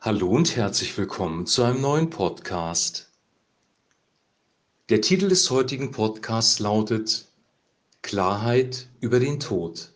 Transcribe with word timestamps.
Hallo 0.00 0.28
und 0.28 0.54
herzlich 0.54 0.96
willkommen 0.96 1.44
zu 1.44 1.64
einem 1.64 1.80
neuen 1.80 2.08
Podcast. 2.08 3.10
Der 4.90 5.00
Titel 5.00 5.28
des 5.28 5.50
heutigen 5.50 5.90
Podcasts 5.90 6.60
lautet 6.60 7.26
Klarheit 8.02 8.88
über 9.00 9.18
den 9.18 9.40
Tod. 9.40 9.92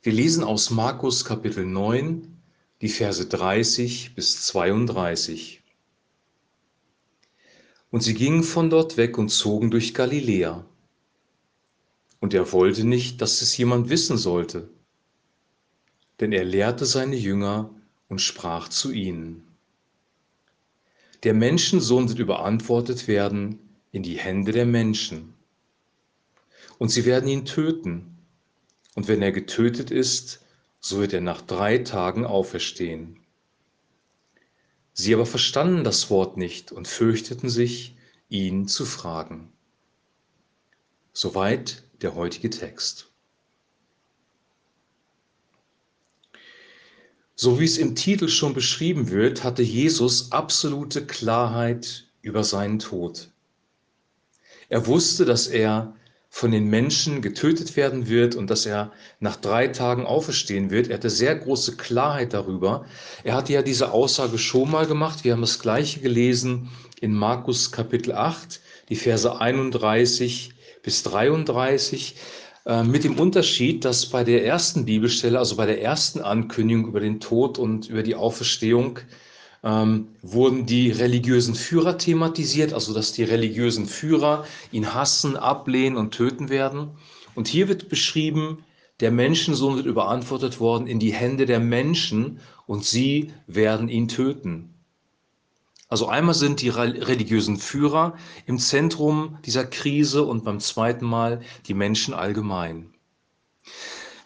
Wir 0.00 0.14
lesen 0.14 0.42
aus 0.42 0.70
Markus 0.70 1.26
Kapitel 1.26 1.66
9 1.66 2.34
die 2.80 2.88
Verse 2.88 3.26
30 3.26 4.14
bis 4.14 4.46
32. 4.46 5.62
Und 7.90 8.00
sie 8.02 8.14
gingen 8.14 8.42
von 8.42 8.70
dort 8.70 8.96
weg 8.96 9.18
und 9.18 9.28
zogen 9.28 9.70
durch 9.70 9.92
Galiläa. 9.92 10.64
Und 12.20 12.32
er 12.32 12.50
wollte 12.52 12.84
nicht, 12.84 13.20
dass 13.20 13.42
es 13.42 13.54
jemand 13.58 13.90
wissen 13.90 14.16
sollte, 14.16 14.70
denn 16.20 16.32
er 16.32 16.44
lehrte 16.44 16.86
seine 16.86 17.16
Jünger 17.16 17.70
und 18.08 18.20
sprach 18.20 18.68
zu 18.68 18.92
ihnen. 18.92 19.46
Der 21.22 21.34
Menschensohn 21.34 22.08
wird 22.08 22.18
überantwortet 22.18 23.08
werden 23.08 23.58
in 23.90 24.02
die 24.02 24.18
Hände 24.18 24.52
der 24.52 24.66
Menschen. 24.66 25.34
Und 26.78 26.90
sie 26.90 27.04
werden 27.04 27.28
ihn 27.28 27.44
töten. 27.44 28.18
Und 28.94 29.08
wenn 29.08 29.22
er 29.22 29.32
getötet 29.32 29.90
ist, 29.90 30.44
so 30.80 31.00
wird 31.00 31.12
er 31.12 31.20
nach 31.20 31.42
drei 31.42 31.78
Tagen 31.78 32.24
auferstehen. 32.24 33.20
Sie 34.92 35.12
aber 35.12 35.26
verstanden 35.26 35.84
das 35.84 36.10
Wort 36.10 36.36
nicht 36.36 36.72
und 36.72 36.88
fürchteten 36.88 37.48
sich, 37.50 37.96
ihn 38.28 38.68
zu 38.68 38.84
fragen. 38.84 39.52
Soweit 41.12 41.82
der 42.02 42.14
heutige 42.14 42.50
Text. 42.50 43.10
So 47.38 47.60
wie 47.60 47.66
es 47.66 47.76
im 47.76 47.94
Titel 47.94 48.28
schon 48.28 48.54
beschrieben 48.54 49.10
wird, 49.10 49.44
hatte 49.44 49.62
Jesus 49.62 50.32
absolute 50.32 51.04
Klarheit 51.04 52.06
über 52.22 52.42
seinen 52.42 52.78
Tod. 52.78 53.28
Er 54.70 54.86
wusste, 54.86 55.26
dass 55.26 55.46
er 55.46 55.94
von 56.30 56.50
den 56.50 56.68
Menschen 56.70 57.20
getötet 57.20 57.76
werden 57.76 58.08
wird 58.08 58.36
und 58.36 58.48
dass 58.48 58.64
er 58.64 58.90
nach 59.20 59.36
drei 59.36 59.68
Tagen 59.68 60.06
auferstehen 60.06 60.70
wird. 60.70 60.88
Er 60.88 60.96
hatte 60.96 61.10
sehr 61.10 61.36
große 61.36 61.76
Klarheit 61.76 62.32
darüber. 62.32 62.86
Er 63.22 63.34
hatte 63.34 63.52
ja 63.52 63.60
diese 63.60 63.92
Aussage 63.92 64.38
schon 64.38 64.70
mal 64.70 64.86
gemacht. 64.86 65.22
Wir 65.22 65.34
haben 65.34 65.42
das 65.42 65.58
gleiche 65.58 66.00
gelesen 66.00 66.70
in 67.02 67.12
Markus 67.12 67.70
Kapitel 67.70 68.12
8, 68.12 68.60
die 68.88 68.96
Verse 68.96 69.38
31 69.38 70.52
bis 70.82 71.02
33. 71.02 72.16
Äh, 72.66 72.82
mit 72.82 73.04
dem 73.04 73.18
Unterschied, 73.18 73.84
dass 73.84 74.06
bei 74.06 74.24
der 74.24 74.44
ersten 74.44 74.84
Bibelstelle, 74.84 75.38
also 75.38 75.54
bei 75.54 75.66
der 75.66 75.80
ersten 75.80 76.20
Ankündigung 76.20 76.88
über 76.88 76.98
den 76.98 77.20
Tod 77.20 77.58
und 77.58 77.88
über 77.88 78.02
die 78.02 78.16
Auferstehung, 78.16 78.98
ähm, 79.62 80.08
wurden 80.20 80.66
die 80.66 80.90
religiösen 80.90 81.54
Führer 81.54 81.96
thematisiert, 81.96 82.72
also 82.72 82.92
dass 82.92 83.12
die 83.12 83.22
religiösen 83.22 83.86
Führer 83.86 84.44
ihn 84.72 84.94
hassen, 84.94 85.36
ablehnen 85.36 85.96
und 85.96 86.12
töten 86.12 86.48
werden. 86.48 86.90
Und 87.36 87.46
hier 87.46 87.68
wird 87.68 87.88
beschrieben, 87.88 88.64
der 88.98 89.12
Menschensohn 89.12 89.76
wird 89.76 89.86
überantwortet 89.86 90.58
worden 90.58 90.88
in 90.88 90.98
die 90.98 91.12
Hände 91.12 91.46
der 91.46 91.60
Menschen 91.60 92.40
und 92.66 92.84
sie 92.84 93.32
werden 93.46 93.88
ihn 93.88 94.08
töten. 94.08 94.75
Also 95.88 96.08
einmal 96.08 96.34
sind 96.34 96.62
die 96.62 96.68
religiösen 96.68 97.58
Führer 97.58 98.14
im 98.46 98.58
Zentrum 98.58 99.38
dieser 99.44 99.64
Krise 99.64 100.24
und 100.24 100.44
beim 100.44 100.58
zweiten 100.58 101.04
Mal 101.04 101.42
die 101.66 101.74
Menschen 101.74 102.12
allgemein. 102.12 102.92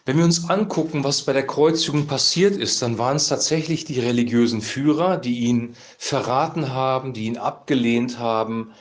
Wenn 0.05 0.17
wir 0.17 0.25
uns 0.25 0.49
angucken, 0.49 1.03
was 1.03 1.21
bei 1.21 1.33
der 1.33 1.45
Kreuzigung 1.45 2.07
passiert 2.07 2.55
ist, 2.55 2.81
dann 2.81 2.97
waren 2.97 3.17
es 3.17 3.27
tatsächlich 3.27 3.85
die 3.85 3.99
religiösen 3.99 4.61
Führer, 4.61 5.17
die 5.17 5.41
ihn 5.41 5.75
verraten 5.99 6.73
haben, 6.73 7.13
die 7.13 7.25
ihn 7.25 7.37
abgelehnt 7.37 8.17
haben, 8.17 8.71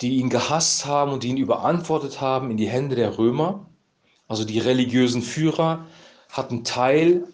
die 0.00 0.16
ihn 0.16 0.30
gehasst 0.30 0.86
haben 0.86 1.12
und 1.12 1.24
die 1.24 1.28
ihn 1.28 1.36
überantwortet 1.36 2.22
haben 2.22 2.50
in 2.50 2.56
die 2.56 2.68
Hände 2.68 2.96
der 2.96 3.18
Römer. 3.18 3.66
Also 4.26 4.46
die 4.46 4.58
religiösen 4.58 5.20
Führer 5.20 5.84
hatten 6.30 6.64
Teil 6.64 7.24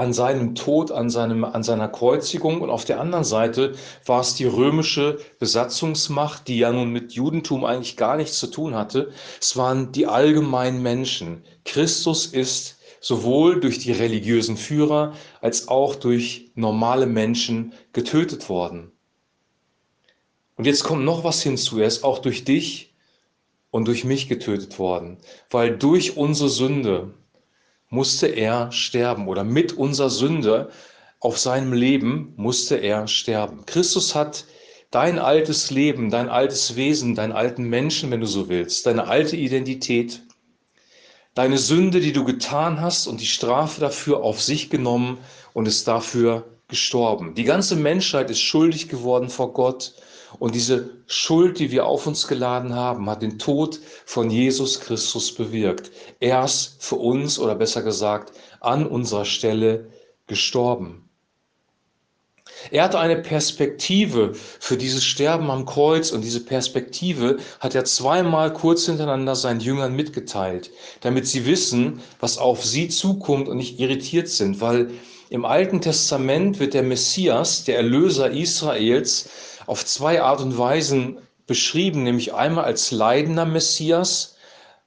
an 0.00 0.14
seinem 0.14 0.54
Tod, 0.54 0.92
an, 0.92 1.10
seinem, 1.10 1.44
an 1.44 1.62
seiner 1.62 1.86
Kreuzigung. 1.86 2.62
Und 2.62 2.70
auf 2.70 2.86
der 2.86 3.00
anderen 3.00 3.22
Seite 3.24 3.74
war 4.06 4.22
es 4.22 4.34
die 4.34 4.46
römische 4.46 5.18
Besatzungsmacht, 5.38 6.48
die 6.48 6.58
ja 6.58 6.72
nun 6.72 6.90
mit 6.90 7.12
Judentum 7.12 7.66
eigentlich 7.66 7.98
gar 7.98 8.16
nichts 8.16 8.38
zu 8.38 8.46
tun 8.46 8.74
hatte. 8.74 9.12
Es 9.38 9.58
waren 9.58 9.92
die 9.92 10.06
allgemeinen 10.06 10.80
Menschen. 10.80 11.44
Christus 11.66 12.24
ist 12.24 12.78
sowohl 13.00 13.60
durch 13.60 13.78
die 13.78 13.92
religiösen 13.92 14.56
Führer 14.56 15.12
als 15.42 15.68
auch 15.68 15.94
durch 15.94 16.50
normale 16.54 17.04
Menschen 17.04 17.74
getötet 17.92 18.48
worden. 18.48 18.92
Und 20.56 20.66
jetzt 20.66 20.82
kommt 20.82 21.04
noch 21.04 21.24
was 21.24 21.42
hinzu. 21.42 21.78
Er 21.78 21.86
ist 21.86 22.04
auch 22.04 22.20
durch 22.20 22.44
dich 22.44 22.94
und 23.70 23.86
durch 23.86 24.04
mich 24.04 24.30
getötet 24.30 24.78
worden, 24.78 25.18
weil 25.50 25.76
durch 25.76 26.16
unsere 26.16 26.48
Sünde, 26.48 27.12
musste 27.90 28.28
er 28.28 28.72
sterben 28.72 29.28
oder 29.28 29.44
mit 29.44 29.72
unserer 29.72 30.10
Sünde 30.10 30.70
auf 31.18 31.38
seinem 31.38 31.72
Leben 31.72 32.32
musste 32.36 32.76
er 32.76 33.06
sterben. 33.06 33.66
Christus 33.66 34.14
hat 34.14 34.46
dein 34.90 35.18
altes 35.18 35.70
Leben, 35.70 36.10
dein 36.10 36.28
altes 36.28 36.76
Wesen, 36.76 37.14
deinen 37.14 37.32
alten 37.32 37.64
Menschen, 37.64 38.10
wenn 38.10 38.20
du 38.20 38.26
so 38.26 38.48
willst, 38.48 38.86
deine 38.86 39.06
alte 39.06 39.36
Identität, 39.36 40.22
deine 41.34 41.58
Sünde, 41.58 42.00
die 42.00 42.12
du 42.12 42.24
getan 42.24 42.80
hast 42.80 43.06
und 43.06 43.20
die 43.20 43.26
Strafe 43.26 43.80
dafür 43.80 44.22
auf 44.22 44.40
sich 44.40 44.70
genommen 44.70 45.18
und 45.52 45.66
ist 45.66 45.86
dafür 45.86 46.58
gestorben. 46.68 47.34
Die 47.34 47.44
ganze 47.44 47.76
Menschheit 47.76 48.30
ist 48.30 48.40
schuldig 48.40 48.88
geworden 48.88 49.28
vor 49.28 49.52
Gott 49.52 49.94
und 50.38 50.54
diese 50.54 50.90
Schuld, 51.06 51.58
die 51.58 51.70
wir 51.70 51.86
auf 51.86 52.06
uns 52.06 52.28
geladen 52.28 52.74
haben, 52.74 53.10
hat 53.10 53.22
den 53.22 53.38
Tod 53.38 53.80
von 54.04 54.30
Jesus 54.30 54.80
Christus 54.80 55.34
bewirkt. 55.34 55.90
Er 56.20 56.44
ist 56.44 56.76
für 56.78 56.96
uns 56.96 57.38
oder 57.38 57.54
besser 57.54 57.82
gesagt 57.82 58.32
an 58.60 58.86
unserer 58.86 59.24
Stelle 59.24 59.90
gestorben. 60.26 61.10
Er 62.70 62.84
hatte 62.84 62.98
eine 62.98 63.16
Perspektive 63.16 64.34
für 64.34 64.76
dieses 64.76 65.04
Sterben 65.04 65.50
am 65.50 65.64
Kreuz 65.64 66.10
und 66.12 66.22
diese 66.22 66.44
Perspektive 66.44 67.38
hat 67.58 67.74
er 67.74 67.84
zweimal 67.84 68.52
kurz 68.52 68.86
hintereinander 68.86 69.34
seinen 69.34 69.60
Jüngern 69.60 69.96
mitgeteilt, 69.96 70.70
damit 71.00 71.26
sie 71.26 71.46
wissen, 71.46 72.00
was 72.20 72.38
auf 72.38 72.64
sie 72.64 72.88
zukommt 72.88 73.48
und 73.48 73.56
nicht 73.56 73.80
irritiert 73.80 74.28
sind, 74.28 74.60
weil 74.60 74.90
im 75.30 75.44
Alten 75.44 75.80
Testament 75.80 76.58
wird 76.58 76.74
der 76.74 76.82
Messias, 76.82 77.64
der 77.64 77.76
Erlöser 77.76 78.30
Israels, 78.30 79.28
auf 79.70 79.86
zwei 79.86 80.20
Art 80.20 80.40
und 80.40 80.58
Weisen 80.58 81.18
beschrieben, 81.46 82.02
nämlich 82.02 82.34
einmal 82.34 82.64
als 82.64 82.90
leidender 82.90 83.44
Messias, 83.44 84.34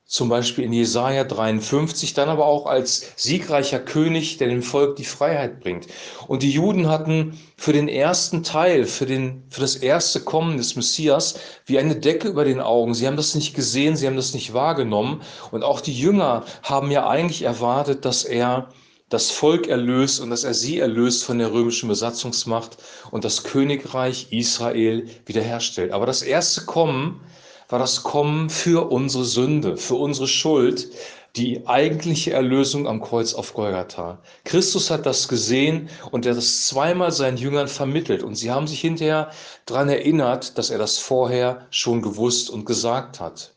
zum 0.05 0.27
Beispiel 0.27 0.65
in 0.65 0.73
Jesaja 0.73 1.23
53, 1.23 2.13
dann 2.13 2.27
aber 2.27 2.45
auch 2.45 2.65
als 2.65 3.13
siegreicher 3.15 3.79
König, 3.79 4.39
der 4.39 4.49
dem 4.49 4.61
Volk 4.61 4.97
die 4.97 5.05
Freiheit 5.05 5.61
bringt. 5.61 5.87
Und 6.27 6.43
die 6.43 6.51
Juden 6.51 6.89
hatten 6.89 7.39
für 7.55 7.71
den 7.71 7.87
ersten 7.87 8.43
Teil, 8.43 8.83
für, 8.83 9.05
den, 9.05 9.43
für 9.49 9.61
das 9.61 9.77
erste 9.77 10.19
Kommen 10.19 10.57
des 10.57 10.75
Messias, 10.75 11.39
wie 11.65 11.79
eine 11.79 11.95
Decke 11.95 12.27
über 12.27 12.43
den 12.43 12.59
Augen. 12.59 12.93
Sie 12.93 13.07
haben 13.07 13.15
das 13.15 13.35
nicht 13.35 13.55
gesehen, 13.55 13.95
sie 13.95 14.05
haben 14.05 14.17
das 14.17 14.33
nicht 14.33 14.53
wahrgenommen. 14.53 15.21
Und 15.51 15.63
auch 15.63 15.79
die 15.79 15.97
Jünger 15.97 16.43
haben 16.61 16.91
ja 16.91 17.07
eigentlich 17.07 17.43
erwartet, 17.43 18.03
dass 18.03 18.25
er 18.25 18.67
das 19.13 19.29
Volk 19.29 19.67
erlöst 19.67 20.19
und 20.19 20.31
dass 20.31 20.43
er 20.43 20.55
sie 20.55 20.79
erlöst 20.79 21.23
von 21.23 21.37
der 21.37 21.53
römischen 21.53 21.87
Besatzungsmacht 21.87 22.77
und 23.11 23.23
das 23.23 23.43
Königreich 23.43 24.27
Israel 24.31 25.07
wiederherstellt. 25.27 25.91
Aber 25.91 26.07
das 26.07 26.23
erste 26.23 26.61
Kommen 26.65 27.21
war 27.69 27.77
das 27.77 28.01
Kommen 28.01 28.49
für 28.49 28.91
unsere 28.91 29.23
Sünde, 29.23 29.77
für 29.77 29.95
unsere 29.95 30.27
Schuld, 30.27 30.89
die 31.35 31.67
eigentliche 31.67 32.33
Erlösung 32.33 32.87
am 32.87 33.01
Kreuz 33.01 33.35
auf 33.35 33.53
Golgatha. 33.53 34.19
Christus 34.45 34.89
hat 34.89 35.05
das 35.05 35.27
gesehen 35.27 35.89
und 36.11 36.25
er 36.25 36.31
hat 36.31 36.37
das 36.37 36.65
zweimal 36.65 37.11
seinen 37.11 37.37
Jüngern 37.37 37.67
vermittelt 37.67 38.23
und 38.23 38.35
sie 38.35 38.49
haben 38.49 38.67
sich 38.67 38.81
hinterher 38.81 39.29
daran 39.67 39.89
erinnert, 39.89 40.57
dass 40.57 40.71
er 40.71 40.79
das 40.79 40.97
vorher 40.97 41.67
schon 41.69 42.01
gewusst 42.01 42.49
und 42.49 42.65
gesagt 42.65 43.19
hat. 43.19 43.53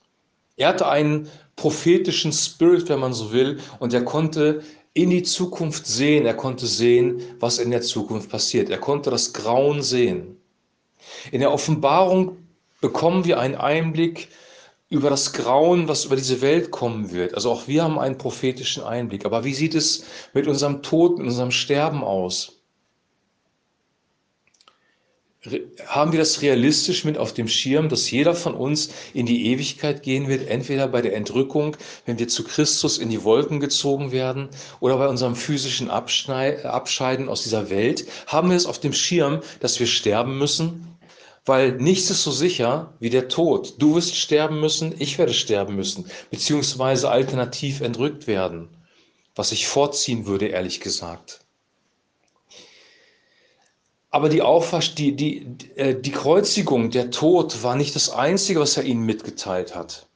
Er 0.56 0.68
hatte 0.68 0.88
einen 0.88 1.30
prophetischen 1.56 2.32
Spirit, 2.32 2.90
wenn 2.90 3.00
man 3.00 3.14
so 3.14 3.32
will, 3.32 3.58
und 3.78 3.94
er 3.94 4.04
konnte 4.04 4.62
in 4.96 5.10
die 5.10 5.22
Zukunft 5.22 5.86
sehen. 5.86 6.24
Er 6.24 6.34
konnte 6.34 6.66
sehen, 6.66 7.20
was 7.38 7.58
in 7.58 7.70
der 7.70 7.82
Zukunft 7.82 8.30
passiert. 8.30 8.70
Er 8.70 8.78
konnte 8.78 9.10
das 9.10 9.34
Grauen 9.34 9.82
sehen. 9.82 10.38
In 11.30 11.40
der 11.40 11.52
Offenbarung 11.52 12.38
bekommen 12.80 13.26
wir 13.26 13.38
einen 13.38 13.56
Einblick 13.56 14.28
über 14.88 15.10
das 15.10 15.34
Grauen, 15.34 15.86
was 15.86 16.06
über 16.06 16.16
diese 16.16 16.40
Welt 16.40 16.70
kommen 16.70 17.12
wird. 17.12 17.34
Also 17.34 17.50
auch 17.50 17.68
wir 17.68 17.84
haben 17.84 17.98
einen 17.98 18.16
prophetischen 18.16 18.84
Einblick. 18.84 19.26
Aber 19.26 19.44
wie 19.44 19.52
sieht 19.52 19.74
es 19.74 20.04
mit 20.32 20.46
unserem 20.46 20.82
Tod, 20.82 21.18
mit 21.18 21.26
unserem 21.26 21.50
Sterben 21.50 22.02
aus? 22.02 22.55
Haben 25.86 26.12
wir 26.12 26.18
das 26.18 26.42
realistisch 26.42 27.04
mit 27.04 27.18
auf 27.18 27.32
dem 27.32 27.48
Schirm, 27.48 27.88
dass 27.88 28.10
jeder 28.10 28.34
von 28.34 28.54
uns 28.54 28.90
in 29.14 29.26
die 29.26 29.46
Ewigkeit 29.46 30.02
gehen 30.02 30.28
wird, 30.28 30.48
entweder 30.48 30.88
bei 30.88 31.02
der 31.02 31.14
Entrückung, 31.14 31.76
wenn 32.04 32.18
wir 32.18 32.28
zu 32.28 32.42
Christus 32.44 32.98
in 32.98 33.10
die 33.10 33.22
Wolken 33.22 33.60
gezogen 33.60 34.12
werden, 34.12 34.48
oder 34.80 34.96
bei 34.98 35.06
unserem 35.08 35.36
physischen 35.36 35.88
Abscheiden 35.90 37.28
aus 37.28 37.42
dieser 37.42 37.70
Welt? 37.70 38.06
Haben 38.26 38.50
wir 38.50 38.56
es 38.56 38.66
auf 38.66 38.80
dem 38.80 38.92
Schirm, 38.92 39.40
dass 39.60 39.78
wir 39.78 39.86
sterben 39.86 40.38
müssen? 40.38 40.98
Weil 41.44 41.72
nichts 41.76 42.10
ist 42.10 42.24
so 42.24 42.32
sicher 42.32 42.94
wie 42.98 43.10
der 43.10 43.28
Tod. 43.28 43.74
Du 43.78 43.94
wirst 43.94 44.16
sterben 44.16 44.58
müssen, 44.58 44.96
ich 44.98 45.16
werde 45.16 45.32
sterben 45.32 45.76
müssen, 45.76 46.06
beziehungsweise 46.30 47.08
alternativ 47.08 47.80
entrückt 47.82 48.26
werden, 48.26 48.68
was 49.36 49.52
ich 49.52 49.68
vorziehen 49.68 50.26
würde, 50.26 50.48
ehrlich 50.48 50.80
gesagt. 50.80 51.45
Aber 54.16 54.30
die, 54.30 54.40
die, 54.94 55.12
die, 55.14 55.46
äh, 55.76 55.94
die 55.94 56.10
Kreuzigung, 56.10 56.90
der 56.90 57.10
Tod 57.10 57.62
war 57.62 57.76
nicht 57.76 57.94
das 57.94 58.08
Einzige, 58.08 58.60
was 58.60 58.78
er 58.78 58.84
ihnen 58.84 59.04
mitgeteilt 59.04 59.74
hat. 59.76 60.06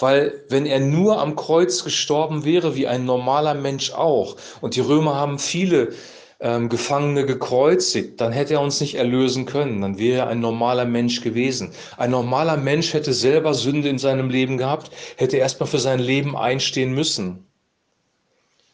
Weil 0.00 0.42
wenn 0.48 0.66
er 0.66 0.80
nur 0.80 1.20
am 1.20 1.36
Kreuz 1.36 1.84
gestorben 1.84 2.44
wäre, 2.44 2.74
wie 2.74 2.88
ein 2.88 3.04
normaler 3.04 3.54
Mensch 3.54 3.92
auch, 3.92 4.34
und 4.60 4.74
die 4.74 4.80
Römer 4.80 5.14
haben 5.14 5.38
viele 5.38 5.92
ähm, 6.40 6.68
Gefangene 6.68 7.24
gekreuzigt, 7.24 8.20
dann 8.20 8.32
hätte 8.32 8.54
er 8.54 8.60
uns 8.60 8.80
nicht 8.80 8.96
erlösen 8.96 9.46
können, 9.46 9.80
dann 9.80 9.96
wäre 9.96 10.22
er 10.22 10.26
ein 10.26 10.40
normaler 10.40 10.84
Mensch 10.84 11.20
gewesen. 11.20 11.70
Ein 11.96 12.10
normaler 12.10 12.56
Mensch 12.56 12.94
hätte 12.94 13.12
selber 13.12 13.54
Sünde 13.54 13.90
in 13.90 13.98
seinem 13.98 14.28
Leben 14.28 14.58
gehabt, 14.58 14.90
hätte 15.14 15.36
erstmal 15.36 15.68
für 15.68 15.78
sein 15.78 16.00
Leben 16.00 16.36
einstehen 16.36 16.92
müssen 16.92 17.46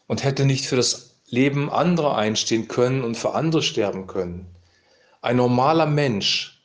und 0.07 0.23
hätte 0.23 0.45
nicht 0.45 0.65
für 0.65 0.77
das 0.77 1.10
Leben 1.31 1.69
anderer 1.69 2.17
einstehen 2.17 2.67
können 2.67 3.03
und 3.03 3.15
für 3.15 3.33
andere 3.33 3.63
sterben 3.63 4.05
können. 4.05 4.45
Ein 5.21 5.37
normaler 5.37 5.85
Mensch 5.85 6.61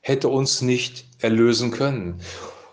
hätte 0.00 0.28
uns 0.28 0.62
nicht 0.62 1.04
erlösen 1.20 1.70
können. 1.70 2.20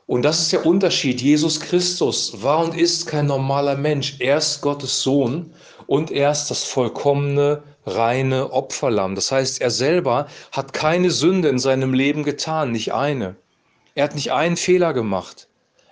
Und 0.05 0.23
das 0.23 0.41
ist 0.41 0.51
der 0.51 0.65
Unterschied. 0.65 1.21
Jesus 1.21 1.59
Christus 1.59 2.41
war 2.41 2.65
und 2.65 2.75
ist 2.75 3.05
kein 3.05 3.27
normaler 3.27 3.77
Mensch. 3.77 4.15
Er 4.19 4.37
ist 4.37 4.61
Gottes 4.61 5.01
Sohn 5.01 5.53
und 5.87 6.11
er 6.11 6.31
ist 6.31 6.47
das 6.47 6.63
vollkommene, 6.63 7.63
reine 7.85 8.51
Opferlamm. 8.51 9.15
Das 9.15 9.31
heißt, 9.31 9.61
er 9.61 9.71
selber 9.71 10.27
hat 10.51 10.73
keine 10.73 11.11
Sünde 11.11 11.49
in 11.49 11.59
seinem 11.59 11.93
Leben 11.93 12.23
getan, 12.23 12.71
nicht 12.71 12.93
eine. 12.93 13.35
Er 13.95 14.05
hat 14.05 14.15
nicht 14.15 14.31
einen 14.31 14.57
Fehler 14.57 14.93
gemacht. 14.93 15.47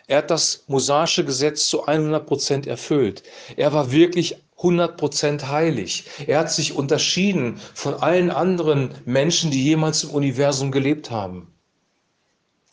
Er 0.08 0.20
hat 0.20 0.32
das 0.32 0.64
mosaische 0.68 1.24
Gesetz 1.24 1.68
zu 1.68 1.86
100 1.86 2.26
Prozent 2.26 2.68
erfüllt. 2.68 3.24
Er 3.56 3.72
war 3.74 3.92
wirklich 3.92 4.38
100% 4.60 5.48
heilig. 5.48 6.06
Er 6.26 6.40
hat 6.40 6.52
sich 6.52 6.74
unterschieden 6.74 7.60
von 7.74 7.94
allen 7.94 8.32
anderen 8.32 8.92
Menschen, 9.06 9.52
die 9.52 9.64
jemals 9.64 10.04
im 10.04 10.12
Universum 10.12 10.72
gelebt 10.72 11.12
haben. 11.12 11.54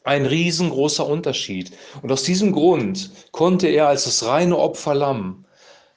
Ein 0.03 0.27
riesengroßer 0.27 1.07
Unterschied. 1.07 1.73
Und 2.03 2.13
aus 2.13 2.23
diesem 2.23 2.53
Grund 2.53 3.11
konnte 3.33 3.69
er 3.69 3.89
als 3.89 4.05
das 4.05 4.25
reine 4.27 4.59
Opferlamm, 4.59 5.45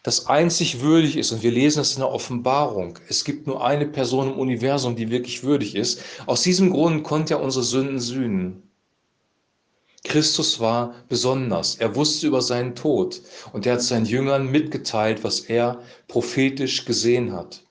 das 0.03 0.27
einzig 0.27 0.79
würdig 0.79 1.17
ist, 1.17 1.33
und 1.33 1.43
wir 1.43 1.51
lesen 1.51 1.81
es 1.81 1.95
in 1.95 1.99
der 1.99 2.11
Offenbarung, 2.11 2.97
es 3.09 3.25
gibt 3.25 3.45
nur 3.45 3.65
eine 3.65 3.85
Person 3.85 4.31
im 4.31 4.39
Universum, 4.39 4.95
die 4.95 5.09
wirklich 5.09 5.43
würdig 5.43 5.75
ist, 5.75 6.01
aus 6.25 6.43
diesem 6.43 6.69
Grund 6.69 7.03
konnte 7.03 7.33
er 7.33 7.41
unsere 7.41 7.65
Sünden 7.65 7.99
sühnen. 7.99 8.66
Christus 10.07 10.59
war 10.59 10.95
besonders. 11.09 11.75
Er 11.75 11.95
wusste 11.95 12.27
über 12.27 12.41
seinen 12.41 12.75
Tod 12.75 13.21
und 13.53 13.65
er 13.65 13.73
hat 13.73 13.81
seinen 13.81 14.05
Jüngern 14.05 14.49
mitgeteilt, 14.49 15.23
was 15.23 15.41
er 15.41 15.81
prophetisch 16.07 16.85
gesehen 16.85 17.33
hat. 17.33 17.61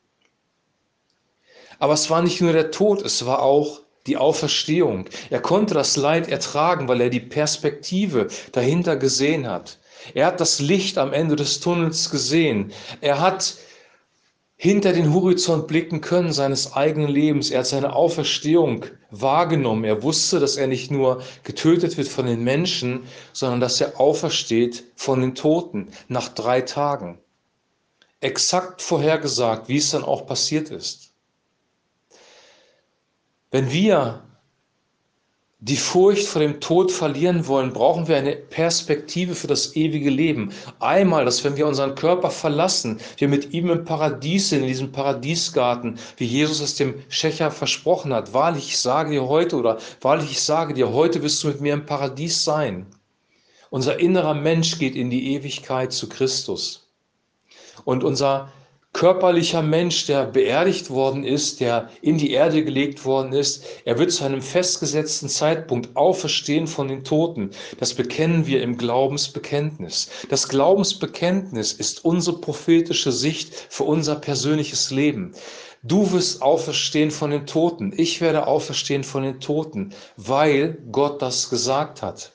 Aber 1.78 1.94
es 1.94 2.08
war 2.08 2.22
nicht 2.22 2.40
nur 2.40 2.52
der 2.52 2.70
Tod, 2.70 3.02
es 3.02 3.26
war 3.26 3.42
auch 3.42 3.80
die 4.06 4.16
Auferstehung. 4.16 5.06
Er 5.30 5.40
konnte 5.40 5.74
das 5.74 5.96
Leid 5.96 6.28
ertragen, 6.28 6.88
weil 6.88 7.00
er 7.00 7.10
die 7.10 7.20
Perspektive 7.20 8.28
dahinter 8.52 8.96
gesehen 8.96 9.48
hat. 9.48 9.78
Er 10.14 10.26
hat 10.26 10.40
das 10.40 10.60
Licht 10.60 10.98
am 10.98 11.12
Ende 11.12 11.36
des 11.36 11.60
Tunnels 11.60 12.10
gesehen. 12.10 12.72
Er 13.00 13.20
hat 13.20 13.56
hinter 14.56 14.94
den 14.94 15.12
Horizont 15.12 15.66
blicken 15.66 16.00
können 16.00 16.32
seines 16.32 16.72
eigenen 16.72 17.10
Lebens. 17.10 17.50
Er 17.50 17.60
hat 17.60 17.66
seine 17.66 17.94
Auferstehung 17.94 18.86
wahrgenommen. 19.10 19.84
Er 19.84 20.02
wusste, 20.02 20.40
dass 20.40 20.56
er 20.56 20.66
nicht 20.66 20.90
nur 20.90 21.22
getötet 21.42 21.98
wird 21.98 22.08
von 22.08 22.26
den 22.26 22.42
Menschen, 22.42 23.04
sondern 23.32 23.60
dass 23.60 23.80
er 23.80 24.00
aufersteht 24.00 24.84
von 24.96 25.20
den 25.20 25.34
Toten 25.34 25.88
nach 26.08 26.28
drei 26.28 26.62
Tagen. 26.62 27.18
Exakt 28.20 28.80
vorhergesagt, 28.80 29.68
wie 29.68 29.76
es 29.76 29.90
dann 29.90 30.04
auch 30.04 30.26
passiert 30.26 30.70
ist. 30.70 31.12
Wenn 33.50 33.70
wir 33.70 34.22
die 35.60 35.76
Furcht 35.76 36.26
vor 36.26 36.42
dem 36.42 36.60
Tod 36.60 36.92
verlieren 36.92 37.46
wollen, 37.46 37.72
brauchen 37.72 38.06
wir 38.08 38.16
eine 38.16 38.36
Perspektive 38.36 39.34
für 39.34 39.46
das 39.46 39.74
ewige 39.74 40.10
Leben. 40.10 40.52
Einmal, 40.80 41.24
dass 41.24 41.44
wenn 41.44 41.56
wir 41.56 41.66
unseren 41.66 41.94
Körper 41.94 42.30
verlassen, 42.30 43.00
wir 43.16 43.28
mit 43.28 43.54
ihm 43.54 43.70
im 43.70 43.84
Paradies 43.84 44.50
sind, 44.50 44.60
in 44.60 44.68
diesem 44.68 44.92
Paradiesgarten, 44.92 45.98
wie 46.18 46.26
Jesus 46.26 46.60
es 46.60 46.74
dem 46.74 47.02
Schächer 47.08 47.50
versprochen 47.50 48.12
hat. 48.12 48.34
Wahrlich, 48.34 48.68
ich 48.68 48.78
sage 48.78 49.12
dir 49.12 49.26
heute 49.28 49.56
oder 49.56 49.78
wahrlich, 50.02 50.30
ich 50.30 50.42
sage 50.42 50.74
dir, 50.74 50.92
heute 50.92 51.22
wirst 51.22 51.42
du 51.42 51.48
mit 51.48 51.62
mir 51.62 51.72
im 51.72 51.86
Paradies 51.86 52.44
sein. 52.44 52.86
Unser 53.70 53.98
innerer 53.98 54.34
Mensch 54.34 54.78
geht 54.78 54.94
in 54.94 55.08
die 55.08 55.34
Ewigkeit 55.34 55.90
zu 55.90 56.06
Christus. 56.08 56.86
Und 57.84 58.04
unser 58.04 58.52
körperlicher 58.96 59.60
Mensch, 59.60 60.06
der 60.06 60.24
beerdigt 60.24 60.88
worden 60.88 61.22
ist, 61.22 61.60
der 61.60 61.90
in 62.00 62.16
die 62.16 62.30
Erde 62.30 62.64
gelegt 62.64 63.04
worden 63.04 63.34
ist, 63.34 63.62
er 63.84 63.98
wird 63.98 64.10
zu 64.10 64.24
einem 64.24 64.40
festgesetzten 64.40 65.28
Zeitpunkt 65.28 65.94
auferstehen 65.94 66.66
von 66.66 66.88
den 66.88 67.04
Toten. 67.04 67.50
Das 67.78 67.92
bekennen 67.92 68.46
wir 68.46 68.62
im 68.62 68.78
Glaubensbekenntnis. 68.78 70.08
Das 70.30 70.48
Glaubensbekenntnis 70.48 71.74
ist 71.74 72.06
unsere 72.06 72.38
prophetische 72.38 73.12
Sicht 73.12 73.66
für 73.68 73.84
unser 73.84 74.14
persönliches 74.14 74.90
Leben. 74.90 75.34
Du 75.82 76.10
wirst 76.12 76.40
auferstehen 76.40 77.10
von 77.10 77.30
den 77.30 77.44
Toten. 77.44 77.92
Ich 77.94 78.22
werde 78.22 78.46
auferstehen 78.46 79.04
von 79.04 79.24
den 79.24 79.40
Toten, 79.40 79.92
weil 80.16 80.78
Gott 80.90 81.20
das 81.20 81.50
gesagt 81.50 82.00
hat. 82.00 82.32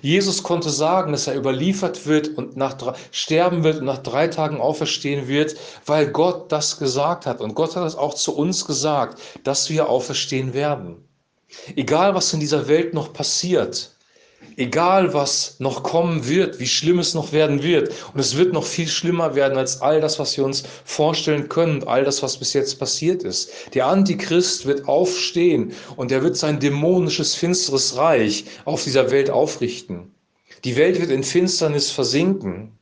Jesus 0.00 0.42
konnte 0.42 0.70
sagen, 0.70 1.12
dass 1.12 1.26
er 1.26 1.36
überliefert 1.36 2.06
wird 2.06 2.36
und 2.36 2.56
nach 2.56 2.74
drei, 2.74 2.94
sterben 3.10 3.64
wird 3.64 3.78
und 3.78 3.84
nach 3.84 3.98
drei 3.98 4.28
Tagen 4.28 4.60
auferstehen 4.60 5.28
wird, 5.28 5.56
weil 5.86 6.10
Gott 6.10 6.50
das 6.52 6.78
gesagt 6.78 7.26
hat. 7.26 7.40
Und 7.40 7.54
Gott 7.54 7.76
hat 7.76 7.86
es 7.86 7.96
auch 7.96 8.14
zu 8.14 8.36
uns 8.36 8.64
gesagt, 8.64 9.20
dass 9.44 9.70
wir 9.70 9.88
auferstehen 9.88 10.54
werden. 10.54 11.08
Egal, 11.76 12.14
was 12.14 12.32
in 12.32 12.40
dieser 12.40 12.68
Welt 12.68 12.94
noch 12.94 13.12
passiert, 13.12 13.92
egal 14.56 15.14
was 15.14 15.56
noch 15.58 15.82
kommen 15.82 16.28
wird, 16.28 16.60
wie 16.60 16.66
schlimm 16.66 16.98
es 16.98 17.14
noch 17.14 17.32
werden 17.32 17.62
wird. 17.62 17.92
Und 18.12 18.20
es 18.20 18.36
wird 18.36 18.52
noch 18.52 18.64
viel 18.64 18.88
schlimmer 18.88 19.34
werden 19.34 19.58
als 19.58 19.80
all 19.80 20.00
das, 20.00 20.18
was 20.18 20.36
wir 20.36 20.44
uns 20.44 20.64
vorstellen 20.84 21.48
können 21.48 21.84
all 21.84 22.04
das, 22.04 22.22
was 22.22 22.36
bis 22.36 22.52
jetzt 22.52 22.78
passiert 22.78 23.22
ist. 23.22 23.50
Der 23.74 23.86
Antichrist 23.86 24.66
wird 24.66 24.88
aufstehen 24.88 25.72
und 25.96 26.12
er 26.12 26.22
wird 26.22 26.36
sein 26.36 26.60
dämonisches, 26.60 27.34
finsteres 27.34 27.96
Reich 27.96 28.44
auf 28.64 28.84
dieser 28.84 29.10
Welt 29.10 29.30
aufrichten. 29.30 30.14
Die 30.64 30.76
Welt 30.76 31.00
wird 31.00 31.10
in 31.10 31.24
Finsternis 31.24 31.90
versinken. 31.90 32.78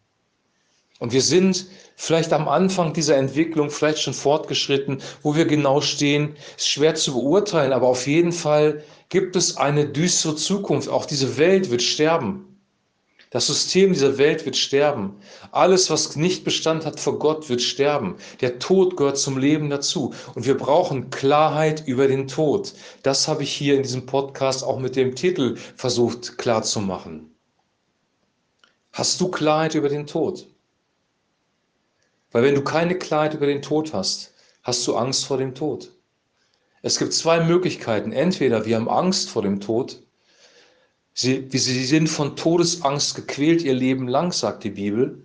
Und 0.99 1.13
wir 1.13 1.23
sind 1.23 1.67
vielleicht 1.97 2.33
am 2.35 2.47
Anfang 2.47 2.93
dieser 2.93 3.17
Entwicklung, 3.17 3.71
vielleicht 3.71 4.01
schon 4.01 4.13
fortgeschritten, 4.13 5.03
wo 5.23 5.35
wir 5.35 5.47
genau 5.47 5.81
stehen, 5.81 6.37
ist 6.57 6.69
schwer 6.69 6.95
zu 6.95 7.15
beurteilen, 7.15 7.73
aber 7.73 7.89
auf 7.89 8.07
jeden 8.07 8.33
Fall 8.33 8.85
gibt 9.11 9.37
es 9.37 9.59
eine 9.59 9.87
düstere 9.87 10.37
Zukunft. 10.37 10.89
Auch 10.89 11.05
diese 11.05 11.37
Welt 11.37 11.71
wird 11.71 11.83
sterben. 11.83 12.47
Das 13.31 13.47
System 13.47 13.93
dieser 13.93 14.19
Welt 14.19 14.45
wird 14.45 14.57
sterben. 14.57 15.17
Alles, 15.53 15.89
was 15.89 16.17
nicht 16.17 16.43
Bestand 16.43 16.85
hat 16.85 16.99
vor 16.99 17.19
Gott, 17.21 17.49
wird 17.49 17.63
sterben. 17.63 18.17
Der 18.41 18.59
Tod 18.59 18.97
gehört 18.97 19.19
zum 19.19 19.39
Leben 19.39 19.71
dazu. 19.71 20.15
Und 20.35 20.47
wir 20.47 20.57
brauchen 20.57 21.11
Klarheit 21.11 21.87
über 21.87 22.09
den 22.09 22.27
Tod. 22.27 22.73
Das 23.05 23.29
habe 23.29 23.45
ich 23.45 23.53
hier 23.53 23.77
in 23.77 23.85
diesem 23.85 24.07
Podcast 24.07 24.65
auch 24.65 24.81
mit 24.81 24.97
dem 24.97 25.15
Titel 25.15 25.57
versucht 25.77 26.39
klarzumachen. 26.39 27.31
Hast 28.93 29.21
du 29.21 29.29
Klarheit 29.29 29.77
über 29.77 29.89
den 29.89 30.07
Tod? 30.07 30.49
Weil 32.33 32.43
wenn 32.43 32.57
du 32.57 32.63
keine 32.63 32.99
Klarheit 32.99 33.35
über 33.35 33.47
den 33.47 33.63
Tod 33.63 33.93
hast, 33.93 34.35
hast 34.65 34.85
du 34.89 34.97
Angst 34.97 35.25
vor 35.25 35.39
dem 35.39 35.55
Tod. 35.55 35.93
Es 36.83 36.99
gibt 36.99 37.13
zwei 37.13 37.41
Möglichkeiten. 37.41 38.13
Entweder 38.13 38.65
wir 38.65 38.77
haben 38.77 38.89
Angst 38.89 39.31
vor 39.31 39.43
dem 39.43 39.61
Tod, 39.61 40.03
sie, 41.13 41.49
sie 41.51 41.85
sind 41.85 42.09
von 42.09 42.37
Todesangst 42.37 43.15
gequält 43.15 43.63
ihr 43.63 43.75
Leben 43.75 44.09
lang, 44.09 44.33
sagt 44.33 44.65
die 44.65 44.71
Bibel. 44.71 45.23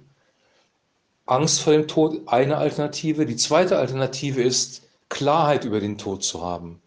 Angst 1.26 1.62
vor 1.62 1.74
dem 1.74 1.88
Tod, 1.88 2.22
eine 2.28 2.58
Alternative. 2.58 3.26
Die 3.26 3.38
zweite 3.38 3.78
Alternative 3.78 4.42
ist, 4.42 4.84
Klarheit 5.10 5.66
über 5.66 5.80
den 5.80 5.98
Tod 5.98 6.24
zu 6.24 6.42
haben. 6.44 6.82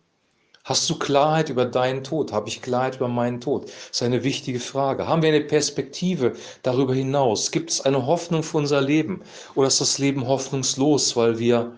Hast 0.65 0.91
du 0.91 0.99
Klarheit 0.99 1.49
über 1.49 1.65
deinen 1.65 2.05
Tod? 2.05 2.31
Habe 2.31 2.49
ich 2.49 2.61
Klarheit 2.61 2.97
über 2.97 3.09
meinen 3.09 3.41
Tod? 3.41 3.65
Das 3.65 3.73
ist 3.93 4.03
eine 4.03 4.23
wichtige 4.23 4.61
Frage. 4.61 5.09
Haben 5.09 5.23
wir 5.23 5.31
eine 5.31 5.41
Perspektive 5.41 6.35
darüber 6.63 6.95
hinaus? 6.95 7.51
Gibt 7.51 7.71
es 7.71 7.81
eine 7.81 8.05
Hoffnung 8.05 8.43
für 8.43 8.59
unser 8.59 8.83
Leben? 8.83 9.23
Oder 9.55 9.69
ist 9.69 9.81
das 9.81 9.97
Leben 9.97 10.29
hoffnungslos, 10.29 11.17
weil 11.17 11.39
wir 11.39 11.73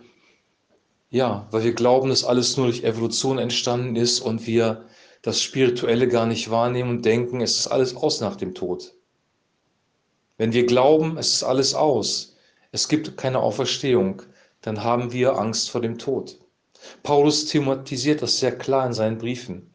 Ja, 1.10 1.48
weil 1.50 1.64
wir 1.64 1.74
glauben, 1.74 2.08
dass 2.08 2.24
alles 2.24 2.56
nur 2.56 2.66
durch 2.66 2.84
Evolution 2.84 3.38
entstanden 3.38 3.96
ist 3.96 4.20
und 4.20 4.46
wir 4.46 4.86
das 5.22 5.42
Spirituelle 5.42 6.06
gar 6.06 6.24
nicht 6.24 6.50
wahrnehmen 6.50 6.90
und 6.90 7.04
denken, 7.04 7.40
es 7.40 7.58
ist 7.58 7.66
alles 7.66 7.96
aus 7.96 8.20
nach 8.20 8.36
dem 8.36 8.54
Tod. 8.54 8.94
Wenn 10.38 10.52
wir 10.52 10.64
glauben, 10.66 11.18
es 11.18 11.34
ist 11.34 11.42
alles 11.42 11.74
aus, 11.74 12.36
es 12.70 12.88
gibt 12.88 13.16
keine 13.16 13.40
Auferstehung, 13.40 14.22
dann 14.62 14.84
haben 14.84 15.12
wir 15.12 15.36
Angst 15.36 15.70
vor 15.70 15.80
dem 15.80 15.98
Tod. 15.98 16.38
Paulus 17.02 17.46
thematisiert 17.46 18.22
das 18.22 18.38
sehr 18.38 18.56
klar 18.56 18.86
in 18.86 18.94
seinen 18.94 19.18
Briefen, 19.18 19.74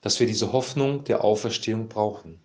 dass 0.00 0.20
wir 0.20 0.26
diese 0.28 0.52
Hoffnung 0.52 1.04
der 1.04 1.24
Auferstehung 1.24 1.88
brauchen. 1.88 2.40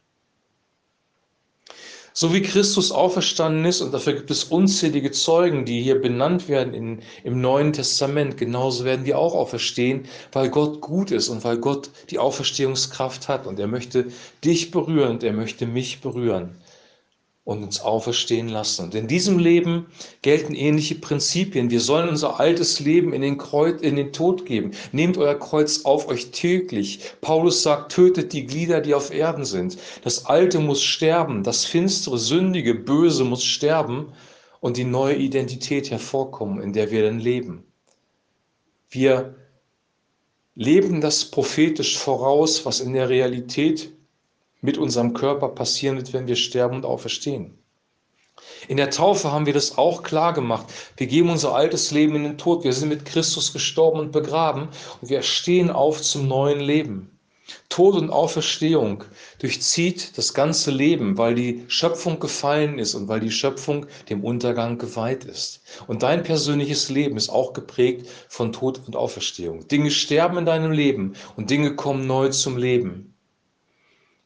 So 2.15 2.31
wie 2.31 2.43
Christus 2.43 2.91
auferstanden 2.91 3.65
ist, 3.65 3.81
und 3.81 3.91
dafür 3.91 4.13
gibt 4.13 4.29
es 4.29 4.43
unzählige 4.43 5.11
Zeugen, 5.11 5.65
die 5.65 5.81
hier 5.81 5.99
benannt 5.99 6.47
werden 6.47 6.75
in, 6.75 6.99
im 7.23 7.41
Neuen 7.41 7.73
Testament, 7.73 8.37
genauso 8.37 8.85
werden 8.85 9.05
wir 9.05 9.17
auch 9.17 9.33
auferstehen, 9.33 10.05
weil 10.31 10.49
Gott 10.49 10.79
gut 10.79 11.09
ist 11.09 11.29
und 11.29 11.43
weil 11.43 11.57
Gott 11.57 11.89
die 12.11 12.19
Auferstehungskraft 12.19 13.27
hat. 13.27 13.47
Und 13.47 13.59
er 13.59 13.67
möchte 13.67 14.07
dich 14.43 14.69
berühren 14.69 15.13
und 15.13 15.23
er 15.23 15.33
möchte 15.33 15.65
mich 15.65 16.01
berühren 16.01 16.55
und 17.45 17.61
uns 17.61 17.81
auferstehen 17.81 18.47
lassen. 18.47 18.85
Und 18.85 18.95
in 18.95 19.07
diesem 19.07 19.37
Leben 19.37 19.87
gelten 20.21 20.55
ähnliche 20.55 20.95
Prinzipien. 20.95 21.69
Wir 21.69 21.81
sollen 21.81 22.07
unser 22.07 22.39
altes 22.39 22.79
Leben 22.79 23.11
in 23.11 23.21
den, 23.21 23.37
Kreuz, 23.37 23.81
in 23.81 23.97
den 23.97 24.13
Tod 24.13 24.45
geben. 24.45 24.71
Nehmt 24.93 25.17
euer 25.17 25.37
Kreuz 25.37 25.83
auf 25.83 26.07
euch 26.07 26.31
täglich. 26.31 27.01
Paulus 27.19 27.61
sagt, 27.61 27.91
tötet 27.91 28.31
die 28.31 28.45
Glieder, 28.45 28.79
die 28.79 28.93
auf 28.93 29.13
Erden 29.13 29.43
sind. 29.43 29.77
Das 30.03 30.25
Alte 30.25 30.59
muss 30.59 30.81
sterben, 30.81 31.43
das 31.43 31.65
finstere, 31.65 32.17
sündige, 32.17 32.75
böse 32.75 33.25
muss 33.25 33.43
sterben 33.43 34.13
und 34.61 34.77
die 34.77 34.85
neue 34.85 35.15
Identität 35.15 35.91
hervorkommen, 35.91 36.63
in 36.63 36.71
der 36.71 36.91
wir 36.91 37.03
dann 37.03 37.19
leben. 37.19 37.65
Wir 38.89 39.35
leben 40.55 41.01
das 41.01 41.25
prophetisch 41.25 41.97
voraus, 41.97 42.65
was 42.65 42.79
in 42.79 42.93
der 42.93 43.09
Realität 43.09 43.91
mit 44.63 44.79
unserem 44.79 45.13
Körper 45.13 45.49
passieren 45.49 45.97
wird, 45.97 46.13
wenn 46.13 46.25
wir 46.25 46.37
sterben 46.37 46.77
und 46.77 46.85
auferstehen. 46.85 47.59
In 48.67 48.77
der 48.77 48.89
Taufe 48.89 49.31
haben 49.31 49.45
wir 49.45 49.53
das 49.53 49.77
auch 49.77 50.01
klar 50.01 50.33
gemacht. 50.33 50.65
Wir 50.97 51.05
geben 51.05 51.29
unser 51.29 51.53
altes 51.53 51.91
Leben 51.91 52.15
in 52.15 52.23
den 52.23 52.37
Tod. 52.37 52.63
Wir 52.63 52.73
sind 52.73 52.89
mit 52.89 53.05
Christus 53.05 53.53
gestorben 53.53 53.99
und 53.99 54.11
begraben 54.11 54.69
und 55.01 55.09
wir 55.09 55.21
stehen 55.21 55.69
auf 55.69 56.01
zum 56.01 56.27
neuen 56.27 56.61
Leben. 56.61 57.09
Tod 57.67 57.95
und 57.95 58.09
Auferstehung 58.09 59.03
durchzieht 59.39 60.17
das 60.17 60.33
ganze 60.33 60.71
Leben, 60.71 61.17
weil 61.17 61.35
die 61.35 61.65
Schöpfung 61.67 62.19
gefallen 62.21 62.79
ist 62.79 62.95
und 62.95 63.09
weil 63.09 63.19
die 63.19 63.31
Schöpfung 63.31 63.85
dem 64.09 64.23
Untergang 64.23 64.77
geweiht 64.77 65.25
ist. 65.25 65.61
Und 65.87 66.03
dein 66.03 66.23
persönliches 66.23 66.89
Leben 66.89 67.17
ist 67.17 67.29
auch 67.29 67.51
geprägt 67.51 68.07
von 68.29 68.53
Tod 68.53 68.81
und 68.87 68.95
Auferstehung. 68.95 69.67
Dinge 69.67 69.91
sterben 69.91 70.37
in 70.37 70.45
deinem 70.45 70.71
Leben 70.71 71.13
und 71.35 71.49
Dinge 71.49 71.75
kommen 71.75 72.07
neu 72.07 72.29
zum 72.29 72.57
Leben. 72.57 73.12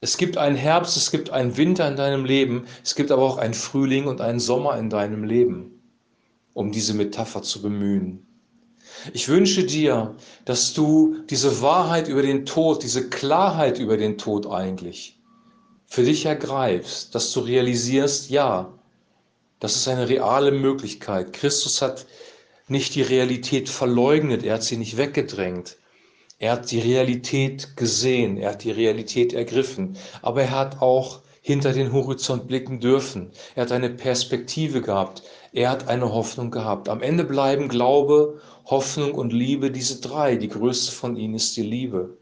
Es 0.07 0.15
gibt 0.15 0.37
einen 0.37 0.55
Herbst, 0.55 0.95
es 0.95 1.11
gibt 1.11 1.31
einen 1.31 1.57
Winter 1.57 1.85
in 1.85 1.97
deinem 1.97 2.23
Leben, 2.23 2.65
es 2.81 2.95
gibt 2.95 3.11
aber 3.11 3.23
auch 3.23 3.37
einen 3.39 3.53
Frühling 3.53 4.07
und 4.07 4.21
einen 4.21 4.39
Sommer 4.39 4.77
in 4.77 4.89
deinem 4.89 5.25
Leben, 5.25 5.81
um 6.53 6.71
diese 6.71 6.93
Metapher 6.93 7.41
zu 7.41 7.61
bemühen. 7.61 8.25
Ich 9.11 9.27
wünsche 9.27 9.65
dir, 9.65 10.15
dass 10.45 10.73
du 10.73 11.17
diese 11.29 11.61
Wahrheit 11.61 12.07
über 12.07 12.21
den 12.21 12.45
Tod, 12.45 12.83
diese 12.83 13.09
Klarheit 13.09 13.79
über 13.79 13.97
den 13.97 14.17
Tod 14.17 14.47
eigentlich 14.47 15.19
für 15.87 16.03
dich 16.03 16.25
ergreifst, 16.25 17.13
dass 17.13 17.33
du 17.33 17.41
realisierst, 17.41 18.29
ja, 18.29 18.73
das 19.59 19.75
ist 19.75 19.89
eine 19.89 20.07
reale 20.07 20.53
Möglichkeit. 20.53 21.33
Christus 21.33 21.81
hat 21.81 22.05
nicht 22.69 22.95
die 22.95 23.01
Realität 23.01 23.67
verleugnet, 23.67 24.43
er 24.43 24.53
hat 24.53 24.63
sie 24.63 24.77
nicht 24.77 24.95
weggedrängt, 24.95 25.75
er 26.39 26.51
hat 26.53 26.69
die 26.71 26.79
Realität 26.79 27.75
gesehen, 27.75 28.37
er 28.37 28.51
hat 28.51 28.63
die 28.63 28.71
Realität 28.71 29.33
ergriffen, 29.33 29.97
aber 30.21 30.43
er 30.43 30.51
hat 30.51 30.81
auch 30.81 31.21
hinter 31.41 31.73
den 31.73 31.93
Horizont 31.93 32.47
blicken 32.47 32.79
dürfen. 32.79 33.31
Er 33.55 33.63
hat 33.63 33.71
eine 33.71 33.89
Perspektive 33.89 34.81
gehabt, 34.81 35.23
er 35.53 35.69
hat 35.69 35.87
eine 35.87 36.13
Hoffnung 36.13 36.51
gehabt. 36.51 36.89
Am 36.89 37.01
Ende 37.01 37.23
bleiben 37.23 37.69
Glaube, 37.69 38.41
Hoffnung 38.65 39.13
und 39.13 39.31
Liebe 39.31 39.71
diese 39.71 40.01
drei. 40.01 40.35
Die 40.35 40.49
größte 40.49 40.91
von 40.91 41.15
ihnen 41.15 41.35
ist 41.35 41.55
die 41.55 41.63
Liebe. 41.63 42.17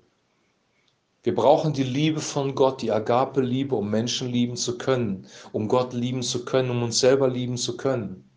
Wir 1.23 1.33
brauchen 1.33 1.73
die 1.73 1.83
Liebe 1.83 2.21
von 2.21 2.53
Gott, 2.53 2.83
die 2.83 2.91
Agape-Liebe, 2.91 3.75
um 3.75 3.89
Menschen 3.89 4.29
lieben 4.31 4.55
zu 4.55 4.77
können, 4.77 5.25
um 5.51 5.67
Gott 5.67 5.93
lieben 5.93 6.21
zu 6.21 6.45
können, 6.45 6.69
um 6.69 6.83
uns 6.83 6.99
selber 6.99 7.27
lieben 7.27 7.57
zu 7.57 7.77
können. 7.77 8.29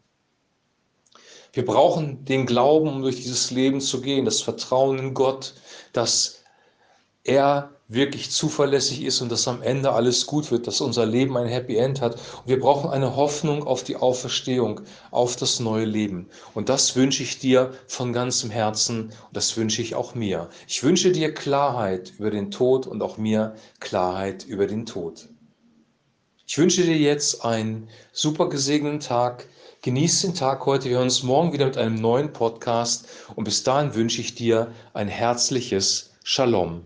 Wir 1.52 1.64
brauchen 1.64 2.25
den 2.25 2.47
Glauben, 2.47 2.88
um 2.88 3.02
durch 3.02 3.17
dieses 3.17 3.50
Leben 3.50 3.81
zu 3.81 4.00
gehen, 4.00 4.25
das 4.25 4.40
Vertrauen 4.40 4.99
in 4.99 5.14
Gott, 5.14 5.55
dass 5.93 6.43
er 7.25 7.71
wirklich 7.88 8.31
zuverlässig 8.31 9.02
ist 9.02 9.23
und 9.23 9.33
dass 9.33 9.49
am 9.49 9.62
Ende 9.62 9.93
alles 9.93 10.26
gut 10.26 10.50
wird, 10.50 10.67
dass 10.67 10.83
unser 10.83 11.07
Leben 11.07 11.37
ein 11.38 11.49
Happy 11.49 11.76
End 11.76 12.02
hat. 12.02 12.14
Und 12.14 12.47
wir 12.47 12.61
brauchen 12.61 12.90
eine 12.90 13.17
Hoffnung 13.17 13.67
auf 13.67 13.83
die 13.83 13.97
Auferstehung, 13.97 14.83
auf 15.11 15.37
das 15.37 15.59
neue 15.59 15.87
Leben. 15.87 16.28
Und 16.55 16.69
das 16.69 16.97
wünsche 16.97 17.23
ich 17.23 17.38
dir 17.38 17.73
von 17.87 18.12
ganzem 18.12 18.50
Herzen 18.50 19.05
und 19.05 19.12
das 19.33 19.57
wünsche 19.57 19.81
ich 19.81 19.95
auch 19.95 20.14
mir. 20.14 20.50
Ich 20.67 20.83
wünsche 20.83 21.12
dir 21.12 21.33
Klarheit 21.33 22.12
über 22.19 22.31
den 22.31 22.50
Tod 22.50 22.87
und 22.87 23.00
auch 23.02 23.17
mir 23.17 23.55
Klarheit 23.81 24.45
über 24.45 24.67
den 24.67 24.85
Tod. 24.85 25.28
Ich 26.47 26.59
wünsche 26.59 26.83
dir 26.83 26.97
jetzt 26.97 27.45
einen 27.45 27.88
super 28.12 28.49
gesegneten 28.50 29.00
Tag. 29.00 29.47
Genieß 29.83 30.23
den 30.23 30.35
Tag 30.35 30.67
heute. 30.67 30.89
Wir 30.89 30.97
hören 30.97 31.05
uns 31.05 31.23
morgen 31.23 31.53
wieder 31.53 31.67
mit 31.67 31.79
einem 31.79 31.95
neuen 31.95 32.33
Podcast. 32.33 33.07
Und 33.37 33.45
bis 33.45 33.63
dahin 33.63 33.95
wünsche 33.95 34.21
ich 34.21 34.35
dir 34.35 34.73
ein 34.93 35.07
herzliches 35.07 36.15
Shalom. 36.25 36.83